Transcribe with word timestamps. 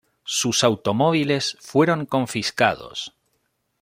Sus 0.23 0.63
automóviles 0.63 1.57
fueron 1.61 2.07
confiscados. 2.07 3.13